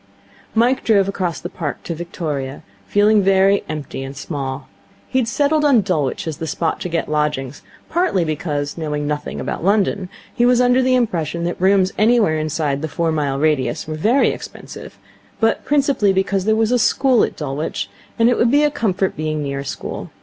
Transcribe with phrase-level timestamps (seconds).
[0.55, 4.67] Mike drove across the Park to Victoria, feeling very empty and small.
[5.07, 9.39] He had settled on Dulwich as the spot to get lodgings, partly because, knowing nothing
[9.39, 13.87] about London, he was under the impression that rooms anywhere inside the four mile radius
[13.87, 14.97] were very expensive,
[15.39, 17.87] but principally because there was a school at Dulwich,
[18.17, 20.09] and it would be a comfort being near a school.